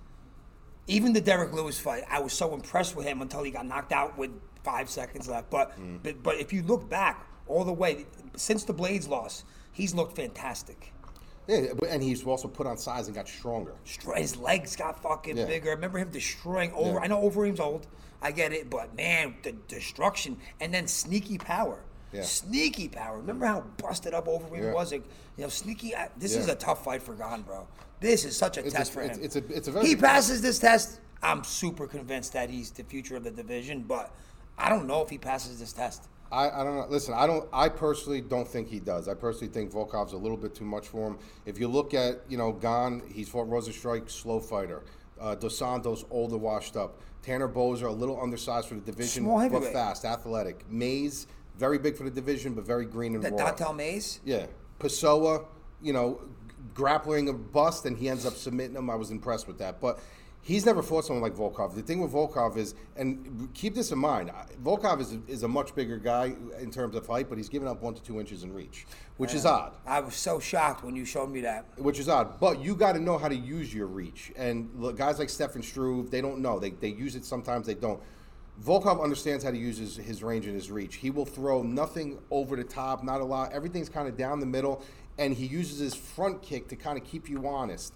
Even 0.88 1.14
the 1.14 1.22
Derrick 1.22 1.52
Lewis 1.52 1.80
fight, 1.80 2.04
I 2.10 2.20
was 2.20 2.32
so 2.32 2.54
impressed 2.54 2.96
with 2.96 3.06
him 3.08 3.22
until 3.22 3.44
he 3.44 3.50
got 3.50 3.66
knocked 3.66 3.92
out 3.92 4.18
with 4.18 4.30
five 4.64 4.90
seconds 4.90 5.28
left. 5.28 5.50
But 5.50 5.78
Mm. 5.80 6.00
but, 6.04 6.22
but 6.22 6.36
if 6.40 6.54
you 6.54 6.62
look 6.64 6.88
back 6.90 7.26
all 7.48 7.64
the 7.64 7.74
way 7.74 8.06
since 8.36 8.64
the 8.64 8.74
Blaydes 8.74 9.08
loss, 9.08 9.44
he's 9.72 9.94
looked 9.94 10.16
fantastic. 10.16 10.92
Yeah, 11.48 11.74
but- 11.78 11.90
and 11.90 12.02
he's 12.02 12.26
also 12.26 12.48
put 12.48 12.66
on 12.66 12.78
size 12.78 13.06
and 13.08 13.16
got 13.16 13.28
stronger. 13.28 13.76
His 14.16 14.36
legs 14.38 14.76
got 14.76 15.02
fucking 15.02 15.38
Yeah. 15.38 15.46
bigger. 15.46 15.70
I 15.70 15.74
remember 15.74 16.00
him 16.00 16.10
destroying 16.10 16.72
over. 16.74 16.94
Yeah. 16.94 17.00
I 17.02 17.08
know 17.08 17.22
Overeem's 17.22 17.60
old. 17.60 17.86
I 18.22 18.32
get 18.32 18.52
it, 18.52 18.70
but 18.70 18.96
man, 18.96 19.36
the 19.44 19.52
destruction 19.52 20.38
and 20.60 20.74
then 20.74 20.88
sneaky 20.88 21.38
power. 21.38 21.80
Yeah. 22.12 22.24
Sneaky 22.24 22.88
power. 22.88 23.18
Remember 23.18 23.46
how 23.46 23.62
busted 23.78 24.14
up 24.16 24.26
Overeem 24.28 24.64
Yeah. 24.64 24.74
was? 24.74 24.92
Like, 24.92 25.04
you 25.38 25.44
know, 25.44 25.50
sneaky. 25.50 25.96
I- 25.96 26.10
This 26.18 26.34
is 26.36 26.48
a 26.48 26.56
tough 26.56 26.84
fight 26.84 27.04
for 27.04 27.14
Gane, 27.14 27.42
bro. 27.44 27.68
This 28.00 28.26
is 28.26 28.36
such 28.36 28.58
a 28.58 28.62
It's 28.66 28.74
a- 28.74 28.78
test 28.78 28.92
for 28.94 29.02
it's- 29.02 29.18
him. 29.18 29.24
it's 29.26 29.36
a- 29.36 29.54
it's 29.54 29.68
a 29.68 29.72
very- 29.72 29.86
he 29.88 29.96
passes 29.96 30.42
this 30.42 30.58
test. 30.60 31.00
I'm 31.22 31.44
super 31.44 31.86
convinced 31.88 32.34
that 32.34 32.50
he's 32.50 32.72
the 32.72 32.84
future 32.84 33.16
of 33.16 33.24
the 33.24 33.32
division, 33.32 33.84
but 33.88 34.12
I 34.58 34.70
don't 34.70 34.88
know 34.88 35.02
if 35.02 35.10
he 35.10 35.18
passes 35.18 35.60
this 35.60 35.74
test. 35.74 36.04
I, 36.32 36.50
I 36.50 36.64
don't 36.64 36.76
know. 36.76 36.86
Listen, 36.90 37.14
I 37.14 37.28
don't. 37.28 37.48
I 37.54 37.70
personally 37.70 38.22
don't 38.22 38.48
think 38.48 38.68
he 38.68 38.80
does. 38.80 39.08
I 39.08 39.14
personally 39.14 39.54
think 39.54 39.72
Volkov's 39.72 40.14
a 40.14 40.18
little 40.18 40.38
bit 40.38 40.56
too 40.56 40.66
much 40.66 40.88
for 40.88 41.08
him. 41.08 41.18
If 41.46 41.60
you 41.60 41.68
look 41.68 41.94
at 41.94 42.22
you 42.28 42.38
know 42.38 42.52
Gane, 42.52 43.02
he's 43.12 43.30
fought 43.30 43.48
Rozenstruik, 43.48 44.10
slow 44.10 44.40
fighter. 44.40 44.84
Uh, 45.20 45.36
Dos 45.36 45.58
Santos, 45.58 46.04
older, 46.10 46.38
washed 46.38 46.76
up. 46.76 47.00
Tanner 47.22 47.48
Boser, 47.48 47.88
a 47.88 47.92
little 47.92 48.22
undersized 48.22 48.68
for 48.68 48.76
the 48.76 48.82
division, 48.82 49.24
Small 49.24 49.50
but 49.50 49.64
fast, 49.72 50.06
athletic. 50.06 50.70
Mayes, 50.70 51.28
very 51.58 51.80
big 51.80 51.96
for 51.96 52.04
the 52.04 52.12
division, 52.12 52.54
but 52.54 52.66
very 52.66 52.86
green 52.86 53.16
and 53.16 53.24
That 53.24 53.32
raw. 53.32 53.52
Don'Tale 53.52 53.74
Mayes. 53.74 54.20
Yeah, 54.26 54.46
Pessoa, 54.80 55.46
you 55.82 55.94
know, 55.94 56.22
grappling 56.74 57.30
a 57.30 57.34
bust, 57.34 57.86
and 57.86 57.98
he 57.98 58.10
ends 58.10 58.26
up 58.26 58.34
submitting 58.34 58.76
him. 58.76 58.90
I 58.90 58.96
was 58.96 59.10
impressed 59.10 59.48
with 59.48 59.58
that, 59.60 59.80
but 59.82 60.00
he's 60.46 60.64
never 60.64 60.84
fought 60.84 61.04
someone 61.04 61.24
like 61.24 61.34
Volkov. 61.34 61.74
The 61.74 61.82
thing 61.82 62.00
with 62.00 62.12
Volkov 62.12 62.56
is, 62.56 62.76
and 62.96 63.50
keep 63.56 63.74
this 63.74 63.92
in 63.92 63.98
mind, 63.98 64.32
Volkov 64.64 65.02
is 65.02 65.14
a, 65.14 65.20
is 65.28 65.42
a 65.42 65.48
much 65.48 65.74
bigger 65.74 65.98
guy 65.98 66.36
in 66.60 66.70
terms 66.70 66.96
of 66.96 67.06
height, 67.08 67.28
but 67.30 67.38
he's 67.40 67.50
given 67.50 67.68
up 67.68 67.82
one 67.82 67.96
to 67.96 68.02
two 68.04 68.20
inches 68.20 68.44
in 68.44 68.54
reach, 68.54 68.86
which 69.18 69.34
is 69.34 69.46
odd. 69.46 69.74
I 69.88 70.00
was 70.02 70.16
so 70.16 70.40
shocked 70.40 70.84
when 70.84 70.96
you 70.96 71.04
showed 71.04 71.32
me 71.32 71.42
that. 71.42 71.66
Which 71.78 72.00
is 72.00 72.08
odd, 72.08 72.40
but 72.40 72.62
you 72.62 72.76
got 72.76 72.94
to 72.94 73.00
know 73.00 73.18
how 73.18 73.28
to 73.28 73.36
use 73.36 73.74
your 73.74 73.88
reach. 73.88 74.32
And 74.36 74.70
look, 74.78 74.98
guys 74.98 75.18
like 75.18 75.30
Stefan 75.30 75.64
Struve, 75.64 76.12
they 76.12 76.22
don't 76.22 76.40
know. 76.40 76.60
They, 76.60 76.70
they 76.70 76.90
use 76.90 77.16
it 77.16 77.26
sometimes, 77.26 77.66
they 77.66 77.74
don't. 77.74 78.00
Volkov 78.64 79.04
understands 79.04 79.44
how 79.44 79.52
to 79.52 79.58
use 79.58 79.80
his, 79.80 79.98
his 79.98 80.24
range 80.24 80.46
and 80.46 80.54
his 80.54 80.72
reach. 80.72 80.96
He 80.96 81.10
will 81.10 81.26
throw 81.26 81.64
nothing 81.64 82.20
over 82.30 82.56
the 82.56 82.64
top, 82.64 83.04
not 83.04 83.20
a 83.20 83.26
lot. 83.26 83.52
Everything's 83.52 83.90
kind 83.90 84.08
of 84.08 84.16
down 84.16 84.40
the 84.40 84.46
middle, 84.46 84.82
and 85.18 85.34
he 85.34 85.48
uses 85.48 85.80
his 85.80 85.96
front 85.96 86.42
kick 86.42 86.68
to 86.70 86.76
kind 86.76 86.98
of 86.98 87.04
keep 87.04 87.28
you 87.28 87.48
honest. 87.48 87.94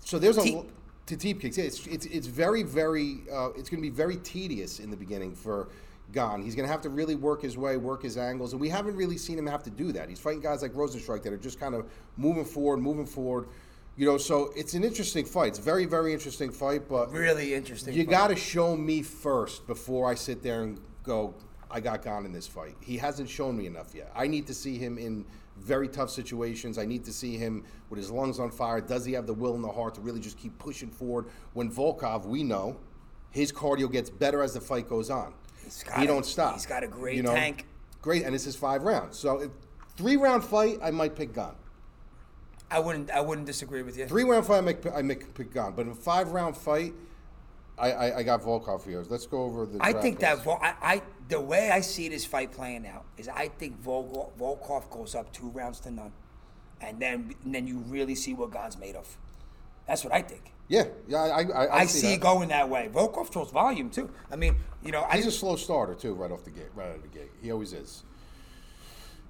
So 0.00 0.18
there's 0.18 0.36
a 0.36 0.64
to 1.06 1.16
deep 1.16 1.40
kicks. 1.40 1.58
Yeah, 1.58 1.64
it's, 1.64 1.86
it's 1.86 2.06
it's 2.06 2.26
very 2.26 2.62
very 2.62 3.18
uh, 3.32 3.50
it's 3.50 3.68
going 3.68 3.82
to 3.82 3.88
be 3.88 3.90
very 3.90 4.16
tedious 4.18 4.78
in 4.80 4.90
the 4.90 4.96
beginning 4.96 5.34
for 5.34 5.68
Gane. 6.12 6.42
He's 6.42 6.54
going 6.54 6.66
to 6.66 6.72
have 6.72 6.82
to 6.82 6.90
really 6.90 7.14
work 7.14 7.42
his 7.42 7.56
way, 7.56 7.76
work 7.76 8.02
his 8.02 8.16
angles, 8.16 8.52
and 8.52 8.60
we 8.60 8.68
haven't 8.68 8.96
really 8.96 9.16
seen 9.18 9.38
him 9.38 9.46
have 9.46 9.62
to 9.64 9.70
do 9.70 9.92
that. 9.92 10.08
He's 10.08 10.18
fighting 10.20 10.40
guys 10.40 10.62
like 10.62 10.72
Rozenstruik 10.72 11.22
that 11.22 11.32
are 11.32 11.38
just 11.38 11.58
kind 11.58 11.74
of 11.74 11.86
moving 12.16 12.44
forward, 12.44 12.78
moving 12.78 13.06
forward. 13.06 13.48
You 13.96 14.06
know, 14.06 14.16
so 14.16 14.52
it's 14.56 14.72
an 14.74 14.84
interesting 14.84 15.24
fight. 15.26 15.48
It's 15.48 15.58
a 15.58 15.62
very 15.62 15.84
very 15.84 16.12
interesting 16.12 16.50
fight, 16.50 16.88
but 16.88 17.10
Really 17.12 17.52
interesting. 17.54 17.94
you 17.94 18.04
got 18.04 18.28
to 18.28 18.36
show 18.36 18.76
me 18.76 19.02
first 19.02 19.66
before 19.66 20.08
I 20.08 20.14
sit 20.14 20.42
there 20.42 20.62
and 20.62 20.80
go. 21.02 21.34
I 21.72 21.80
got 21.80 22.02
Gane 22.02 22.26
in 22.26 22.32
this 22.32 22.46
fight. 22.46 22.76
He 22.80 22.98
hasn't 22.98 23.28
shown 23.28 23.56
me 23.56 23.66
enough 23.66 23.94
yet. 23.94 24.12
I 24.14 24.26
need 24.26 24.46
to 24.46 24.54
see 24.54 24.76
him 24.76 24.98
in 24.98 25.24
very 25.56 25.88
tough 25.88 26.10
situations. 26.10 26.76
I 26.76 26.84
need 26.84 27.04
to 27.06 27.12
see 27.12 27.36
him 27.38 27.64
with 27.88 27.98
his 27.98 28.10
lungs 28.10 28.38
on 28.38 28.50
fire. 28.50 28.80
Does 28.80 29.04
he 29.06 29.12
have 29.14 29.26
the 29.26 29.32
will 29.32 29.54
and 29.54 29.64
the 29.64 29.72
heart 29.72 29.94
to 29.94 30.02
really 30.02 30.20
just 30.20 30.38
keep 30.38 30.56
pushing 30.58 30.90
forward? 30.90 31.26
When 31.54 31.70
Volkov, 31.70 32.26
we 32.26 32.42
know, 32.42 32.76
his 33.30 33.50
cardio 33.50 33.90
gets 33.90 34.10
better 34.10 34.42
as 34.42 34.52
the 34.52 34.60
fight 34.60 34.88
goes 34.88 35.08
on. 35.08 35.32
He's 35.64 35.82
got 35.82 35.98
he 35.98 36.04
a- 36.04 36.06
don't 36.06 36.26
stop. 36.26 36.54
he's 36.54 36.66
got 36.66 36.84
a 36.84 36.88
great 36.88 37.16
you 37.16 37.22
know? 37.22 37.34
tank. 37.34 37.66
Great, 38.02 38.24
and 38.24 38.34
this 38.34 38.46
is 38.46 38.54
five 38.54 38.82
rounds. 38.82 39.16
So, 39.16 39.40
if, 39.40 39.50
three 39.96 40.16
round 40.16 40.44
fight, 40.44 40.78
I 40.82 40.90
might 40.90 41.16
pick 41.16 41.32
Gane. 41.32 41.54
I 42.70 42.80
wouldn't. 42.80 43.10
I 43.10 43.20
wouldn't 43.20 43.46
disagree 43.46 43.82
with 43.82 43.96
you. 43.96 44.06
Three 44.06 44.24
round 44.24 44.46
fight, 44.46 44.58
I 44.58 44.60
make 44.60 44.86
I 44.92 45.02
make 45.02 45.34
pick 45.34 45.54
Gane. 45.54 45.72
But 45.76 45.86
in 45.86 45.92
a 45.92 45.94
five 45.94 46.32
round 46.32 46.56
fight, 46.56 46.94
I, 47.78 47.92
I, 47.92 48.18
I 48.18 48.22
got 48.22 48.42
Volkov 48.42 48.84
here. 48.84 49.04
Let's 49.08 49.26
go 49.26 49.42
over 49.44 49.66
the. 49.66 49.78
I 49.80 49.92
think 49.92 50.18
that. 50.20 50.42
Vol- 50.42 50.58
I, 50.60 50.74
I 50.82 51.02
the 51.32 51.40
way 51.40 51.70
I 51.70 51.80
see 51.80 52.08
this 52.10 52.26
fight 52.26 52.52
playing 52.52 52.86
out 52.86 53.06
is 53.16 53.26
I 53.26 53.48
think 53.48 53.82
Volkov, 53.82 54.32
Volkov 54.38 54.90
goes 54.90 55.14
up 55.14 55.32
two 55.32 55.48
rounds 55.48 55.80
to 55.80 55.90
none, 55.90 56.12
and 56.82 57.00
then 57.00 57.34
and 57.44 57.54
then 57.54 57.66
you 57.66 57.78
really 57.88 58.14
see 58.14 58.34
what 58.34 58.52
Gane's 58.52 58.78
made 58.78 58.96
of. 58.96 59.16
That's 59.86 60.04
what 60.04 60.12
I 60.12 60.20
think. 60.20 60.52
Yeah, 60.68 60.84
yeah, 61.08 61.18
I, 61.18 61.26
I, 61.28 61.42
I, 61.42 61.78
I, 61.80 61.86
see, 61.86 62.08
that. 62.08 62.12
it 62.14 62.20
going 62.20 62.48
that 62.50 62.68
way. 62.68 62.90
Volkov 62.92 63.28
throws 63.28 63.50
volume 63.50 63.88
too. 63.88 64.10
I 64.30 64.36
mean, 64.36 64.56
you 64.84 64.92
know, 64.92 65.06
He's 65.10 65.26
a 65.26 65.30
slow 65.32 65.56
starter 65.56 65.94
too, 65.94 66.12
right 66.12 66.30
off 66.30 66.44
the 66.44 66.50
gate, 66.50 66.68
right 66.74 66.90
out 66.90 66.96
of 66.96 67.02
the 67.02 67.08
gate. 67.08 67.30
He 67.42 67.50
always 67.50 67.72
is. 67.72 68.04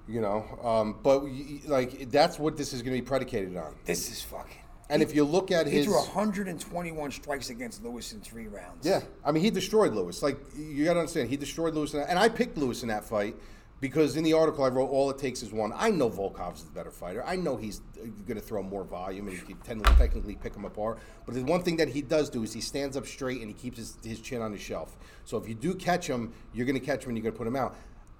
You 0.05 0.19
know, 0.19 0.45
um, 0.61 0.99
but 1.01 1.23
like 1.65 2.11
that's 2.11 2.37
what 2.37 2.57
this 2.57 2.73
is 2.73 2.81
going 2.81 2.97
to 2.97 3.01
be 3.01 3.07
predicated 3.07 3.55
on. 3.55 3.75
this 3.85 4.11
is 4.11 4.21
fucking. 4.21 4.57
And 4.89 5.01
if 5.01 5.15
you 5.15 5.23
look 5.23 5.51
at 5.51 5.65
He 5.65 5.73
his, 5.73 5.85
he 5.85 5.91
threw 5.91 5.97
121 5.99 7.11
strikes 7.11 7.49
against 7.49 7.83
Lewis 7.83 8.13
in 8.13 8.19
three 8.21 8.47
rounds. 8.47 8.85
yeah, 8.85 9.01
I 9.25 9.31
mean 9.31 9.43
he 9.43 9.49
destroyed 9.49 9.93
Lewis. 9.93 10.21
Like 10.21 10.37
you 10.57 10.85
got 10.85 10.93
to 10.95 10.99
understand, 10.99 11.29
he 11.29 11.37
destroyed 11.37 11.73
Lewis, 11.73 11.93
and 11.93 12.19
I 12.19 12.29
picked 12.29 12.57
Lewis 12.57 12.83
in 12.83 12.89
that 12.89 13.05
fight 13.05 13.35
Because 13.79 14.15
in 14.15 14.23
the 14.23 14.31
article 14.31 14.63
I 14.63 14.69
wrote, 14.69 14.89
all 14.89 15.09
it 15.09 15.17
takes 15.17 15.43
is 15.43 15.51
one. 15.51 15.73
I 15.75 15.89
know 15.89 16.09
Volkov's 16.09 16.63
the 16.63 16.71
better 16.71 16.89
fighter. 16.91 17.21
I 17.25 17.35
know 17.35 17.57
he's 17.57 17.81
uh, 18.01 18.05
going 18.25 18.39
to 18.39 18.41
throw 18.41 18.63
more 18.63 18.85
volume 18.85 19.27
and 19.27 19.37
he 19.37 19.43
can 19.43 19.81
technically 19.97 20.35
pick 20.35 20.55
him 20.55 20.63
apart. 20.63 20.99
But 21.25 21.35
the 21.35 21.43
one 21.43 21.63
thing 21.63 21.75
that 21.77 21.89
he 21.89 22.01
does 22.01 22.29
do 22.29 22.43
is 22.43 22.53
he 22.53 22.61
stands 22.61 22.95
up 22.95 23.05
straight 23.05 23.41
and 23.41 23.49
he 23.49 23.53
keeps 23.53 23.77
his, 23.77 23.97
his 24.01 24.21
chin 24.21 24.41
on 24.41 24.53
his 24.53 24.61
shelf. 24.61 24.95
So 25.25 25.37
if 25.37 25.49
you 25.49 25.53
do 25.55 25.75
catch 25.75 26.07
him, 26.07 26.31
you're 26.53 26.65
going 26.65 26.79
to 26.79 26.85
catch 26.85 27.03
him 27.03 27.09
and 27.09 27.17
you're 27.17 27.23
going 27.23 27.33
to 27.33 27.37
put 27.37 27.47
him 27.47 27.57
out. 27.57 27.75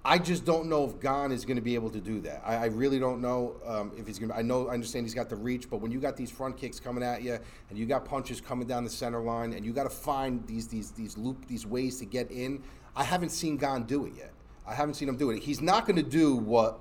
I 0.06 0.18
just 0.18 0.44
don't 0.44 0.68
know 0.68 0.84
if 0.84 1.00
Gane 1.00 1.32
is 1.32 1.46
going 1.46 1.56
to 1.56 1.62
be 1.62 1.74
able 1.74 1.88
to 1.90 2.00
do 2.00 2.20
that. 2.22 2.42
I, 2.44 2.56
I 2.56 2.64
really 2.66 2.98
don't 2.98 3.22
know 3.22 3.56
um, 3.64 3.90
if 3.96 4.06
he's 4.06 4.18
going 4.18 4.30
to. 4.30 4.36
I 4.36 4.42
know, 4.42 4.68
I 4.68 4.74
understand 4.74 5.06
he's 5.06 5.14
got 5.14 5.30
the 5.30 5.36
reach, 5.36 5.70
but 5.70 5.78
when 5.78 5.90
you 5.90 5.98
got 5.98 6.14
these 6.14 6.30
front 6.30 6.58
kicks 6.58 6.78
coming 6.78 7.02
at 7.02 7.22
you, 7.22 7.38
and 7.70 7.78
you 7.78 7.86
got 7.86 8.04
punches 8.04 8.40
coming 8.40 8.66
down 8.66 8.84
the 8.84 8.90
center 8.90 9.20
line, 9.20 9.54
and 9.54 9.64
you 9.64 9.72
got 9.72 9.84
to 9.84 9.90
find 9.90 10.46
these 10.46 10.68
these 10.68 10.90
these 10.90 11.16
loop 11.16 11.46
these 11.46 11.66
ways 11.66 11.98
to 12.00 12.04
get 12.04 12.30
in, 12.30 12.62
I 12.94 13.02
haven't 13.04 13.30
seen 13.30 13.56
Gane 13.56 13.84
do 13.84 14.04
it 14.04 14.12
yet. 14.16 14.32
I 14.66 14.74
haven't 14.74 14.94
seen 14.94 15.08
him 15.08 15.16
do 15.16 15.30
it. 15.30 15.42
He's 15.42 15.62
not 15.62 15.86
going 15.86 15.96
to 15.96 16.02
do 16.02 16.36
what 16.36 16.80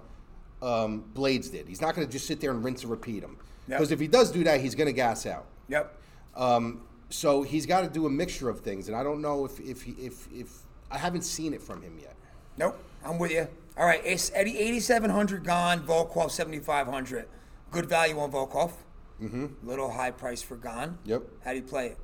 um, 0.62 1.06
Blaydes 1.14 1.52
did. 1.52 1.68
He's 1.68 1.82
not 1.82 1.96
going 1.96 2.06
to 2.06 2.12
just 2.12 2.28
sit 2.28 2.42
there 2.42 2.52
and 2.52 2.64
rinse 2.64 2.82
and 2.82 2.92
repeat 2.92 3.24
him. 3.24 3.38
Because 3.68 3.90
yep. 3.90 3.98
if 3.98 4.00
he 4.00 4.08
does 4.08 4.32
do 4.32 4.44
that, 4.44 4.60
he's 4.60 4.76
going 4.76 4.88
to 4.88 4.94
gas 4.94 5.26
out. 5.26 5.46
Yep. 5.70 5.98
Um, 6.36 6.82
so 7.10 7.44
he's 7.44 7.66
got 7.66 7.82
to 7.82 7.90
do 7.90 8.06
a 8.06 8.10
mixture 8.10 8.50
of 8.50 8.62
things, 8.62 8.88
and 8.88 8.98
I 8.98 9.04
don't 9.04 9.22
know 9.22 9.46
if 9.46 9.60
if 9.60 9.88
if 9.88 10.28
if 10.34 10.50
I 10.92 10.98
haven't 10.98 11.22
seen 11.22 11.54
it 11.54 11.62
from 11.62 11.82
him 11.82 11.98
yet. 12.02 12.16
Nope, 12.58 12.78
I'm 13.04 13.20
with 13.20 13.32
you. 13.32 13.48
All 13.78 13.86
right, 13.86 14.02
Eddie, 14.06 14.58
8,700 14.58 15.44
Gane, 15.44 15.80
Volkov 15.80 16.32
7,500. 16.32 17.26
Good 17.72 17.86
value 17.88 18.20
on 18.20 18.32
Volkov. 18.32 18.72
Mm-hmm. 19.22 19.68
Little 19.68 19.92
high 19.92 20.12
price 20.12 20.42
for 20.42 20.56
Gane. 20.56 20.98
Yep. 21.06 21.24
How 21.44 21.52
do 21.52 21.58
you 21.58 21.64
play 21.64 21.88
it? 21.88 21.98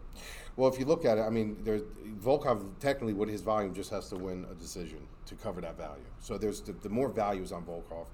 Well, 0.55 0.69
if 0.71 0.79
you 0.79 0.85
look 0.85 1.05
at 1.05 1.17
it, 1.17 1.21
I 1.21 1.29
mean, 1.29 1.57
there's 1.63 1.83
Volkov 2.21 2.65
technically 2.79 3.13
with 3.13 3.29
his 3.29 3.41
volume 3.41 3.73
just 3.73 3.91
has 3.91 4.09
to 4.09 4.15
win 4.15 4.45
a 4.51 4.55
decision 4.55 4.99
to 5.27 5.35
cover 5.35 5.61
that 5.61 5.77
value. 5.77 6.03
So 6.19 6.37
there's 6.37 6.61
the, 6.61 6.73
the 6.73 6.89
more 6.89 7.07
values 7.07 7.51
on 7.51 7.63
Volkov. 7.63 8.07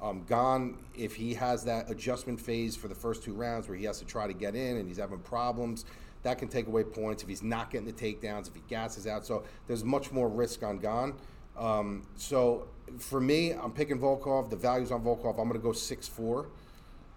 Um, 0.00 0.24
Gane, 0.28 0.78
if 0.96 1.14
he 1.14 1.34
has 1.34 1.62
that 1.64 1.88
adjustment 1.90 2.40
phase 2.40 2.74
for 2.74 2.88
the 2.88 2.94
first 2.94 3.22
two 3.22 3.34
rounds 3.34 3.68
where 3.68 3.76
he 3.76 3.84
has 3.84 4.00
to 4.00 4.04
try 4.04 4.26
to 4.26 4.32
get 4.32 4.56
in 4.56 4.78
and 4.78 4.88
he's 4.88 4.96
having 4.96 5.20
problems, 5.20 5.84
that 6.24 6.38
can 6.38 6.48
take 6.48 6.66
away 6.66 6.82
points. 6.82 7.22
If 7.22 7.28
he's 7.28 7.42
not 7.42 7.70
getting 7.70 7.86
the 7.86 7.92
takedowns, 7.92 8.48
if 8.48 8.54
he 8.54 8.62
gasses 8.68 9.06
out, 9.06 9.24
so 9.24 9.44
there's 9.66 9.84
much 9.84 10.10
more 10.10 10.28
risk 10.28 10.62
on 10.62 10.78
Gane. 10.78 11.14
Um, 11.56 12.06
so 12.16 12.68
for 12.98 13.20
me, 13.20 13.52
I'm 13.52 13.72
picking 13.72 13.98
Volkov. 13.98 14.50
The 14.50 14.56
values 14.56 14.90
on 14.90 15.02
Volkov, 15.02 15.38
I'm 15.38 15.48
going 15.48 15.52
to 15.52 15.58
go 15.58 15.72
six 15.72 16.08
four. 16.08 16.48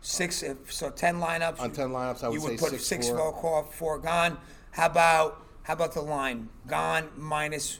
Six, 0.01 0.43
so 0.69 0.89
ten 0.91 1.15
lineups. 1.15 1.59
On 1.59 1.71
ten 1.71 1.89
lineups, 1.89 2.23
I 2.23 2.29
would, 2.29 2.35
you 2.35 2.41
would 2.41 2.59
put 2.59 2.71
six, 2.71 2.85
six 2.85 3.09
four. 3.09 3.17
Volkov, 3.17 3.71
four 3.71 3.99
Gane. 3.99 4.37
How 4.71 4.87
about 4.87 5.41
how 5.63 5.73
about 5.73 5.93
the 5.93 6.01
line? 6.01 6.49
Gane 6.69 7.05
minus 7.17 7.79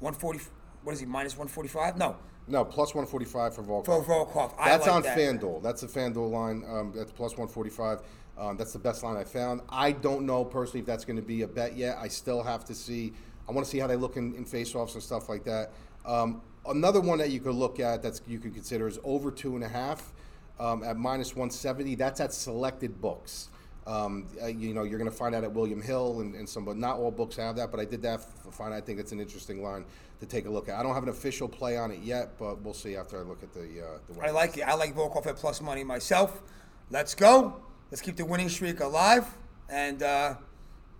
one 0.00 0.14
forty. 0.14 0.40
What 0.82 0.92
is 0.92 1.00
he? 1.00 1.06
Minus 1.06 1.36
one 1.36 1.48
forty 1.48 1.68
five? 1.68 1.96
No. 1.96 2.16
No, 2.48 2.64
plus 2.64 2.92
145 2.94 3.54
for 3.54 3.62
Volkov. 3.62 3.84
For 3.86 4.02
Volkov. 4.02 4.52
I 4.58 4.70
That's 4.70 4.86
like 4.86 4.96
on 4.96 5.02
that. 5.02 5.16
FanDuel. 5.16 5.62
That's 5.62 5.80
the 5.82 5.86
FanDuel 5.86 6.30
line. 6.30 6.64
Um, 6.68 6.92
that's 6.94 7.12
plus 7.12 7.32
145. 7.32 8.00
Um, 8.36 8.56
that's 8.56 8.72
the 8.72 8.78
best 8.78 9.04
line 9.04 9.16
I 9.16 9.24
found. 9.24 9.60
I 9.68 9.92
don't 9.92 10.26
know 10.26 10.44
personally 10.44 10.80
if 10.80 10.86
that's 10.86 11.04
going 11.04 11.16
to 11.16 11.22
be 11.22 11.42
a 11.42 11.48
bet 11.48 11.76
yet. 11.76 11.98
I 11.98 12.08
still 12.08 12.42
have 12.42 12.64
to 12.64 12.74
see. 12.74 13.12
I 13.48 13.52
want 13.52 13.64
to 13.64 13.70
see 13.70 13.78
how 13.78 13.86
they 13.86 13.96
look 13.96 14.16
in, 14.16 14.34
in 14.34 14.44
face-offs 14.44 14.94
and 14.94 15.02
stuff 15.02 15.28
like 15.28 15.44
that. 15.44 15.72
Um, 16.04 16.42
another 16.66 17.00
one 17.00 17.18
that 17.18 17.30
you 17.30 17.40
could 17.40 17.54
look 17.54 17.80
at 17.80 18.02
that's 18.02 18.22
you 18.26 18.38
could 18.38 18.54
consider 18.54 18.88
is 18.88 18.98
over 19.04 19.30
two 19.30 19.54
and 19.54 19.64
a 19.64 19.68
half 19.68 20.12
um, 20.58 20.82
at 20.82 20.96
minus 20.96 21.30
170. 21.30 21.94
That's 21.96 22.20
at 22.20 22.32
selected 22.32 23.00
books. 23.00 23.48
Um, 23.86 24.28
uh, 24.40 24.46
you 24.46 24.74
know, 24.74 24.84
you're 24.84 24.98
going 24.98 25.10
to 25.10 25.16
find 25.16 25.34
out 25.34 25.42
at 25.42 25.52
William 25.52 25.82
Hill 25.82 26.20
and, 26.20 26.36
and 26.36 26.48
some, 26.48 26.64
but 26.64 26.76
not 26.76 26.98
all 26.98 27.10
books 27.10 27.36
have 27.36 27.56
that. 27.56 27.70
But 27.70 27.80
I 27.80 27.84
did 27.84 28.00
that 28.02 28.20
for 28.20 28.52
fine. 28.52 28.72
I 28.72 28.80
think 28.80 29.00
it's 29.00 29.10
an 29.10 29.20
interesting 29.20 29.62
line 29.62 29.84
to 30.20 30.26
take 30.26 30.46
a 30.46 30.50
look 30.50 30.68
at. 30.68 30.78
I 30.78 30.84
don't 30.84 30.94
have 30.94 31.02
an 31.02 31.08
official 31.08 31.48
play 31.48 31.76
on 31.76 31.90
it 31.90 32.00
yet, 32.00 32.38
but 32.38 32.62
we'll 32.62 32.74
see 32.74 32.94
after 32.94 33.18
I 33.18 33.22
look 33.22 33.42
at 33.42 33.52
the 33.52 33.60
uh, 33.60 33.98
the. 34.08 34.24
I 34.24 34.30
like 34.30 34.56
it. 34.56 34.62
I 34.62 34.74
like 34.74 34.94
Volkov 34.94 35.26
at 35.26 35.36
plus 35.36 35.60
money 35.60 35.82
myself. 35.82 36.42
Let's 36.90 37.14
go. 37.14 37.60
Let's 37.90 38.00
keep 38.00 38.16
the 38.16 38.24
winning 38.24 38.48
streak 38.48 38.80
alive, 38.80 39.26
and 39.68 40.02
uh, 40.02 40.34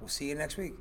we'll 0.01 0.09
see 0.09 0.29
you 0.29 0.35
next 0.35 0.57
week. 0.57 0.75